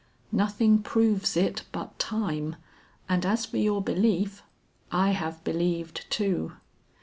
[0.31, 2.55] "Nothing proves it but time
[3.07, 4.41] and as for your belief,
[4.91, 6.53] I have believed too."